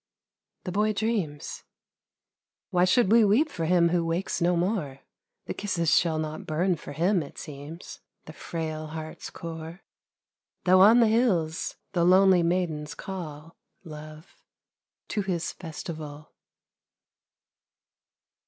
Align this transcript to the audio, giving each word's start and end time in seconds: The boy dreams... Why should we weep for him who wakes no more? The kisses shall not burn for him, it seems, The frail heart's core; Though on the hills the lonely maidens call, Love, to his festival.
The 0.63 0.71
boy 0.71 0.93
dreams... 0.93 1.63
Why 2.71 2.85
should 2.85 3.11
we 3.11 3.23
weep 3.23 3.49
for 3.49 3.65
him 3.65 3.89
who 3.89 4.03
wakes 4.03 4.41
no 4.41 4.55
more? 4.55 5.01
The 5.45 5.53
kisses 5.53 5.95
shall 5.95 6.17
not 6.17 6.47
burn 6.47 6.75
for 6.77 6.93
him, 6.93 7.21
it 7.21 7.37
seems, 7.37 7.99
The 8.25 8.33
frail 8.33 8.87
heart's 8.87 9.29
core; 9.29 9.83
Though 10.63 10.81
on 10.81 11.01
the 11.01 11.07
hills 11.07 11.75
the 11.91 12.03
lonely 12.03 12.41
maidens 12.41 12.95
call, 12.95 13.55
Love, 13.83 14.35
to 15.09 15.21
his 15.21 15.51
festival. 15.51 16.31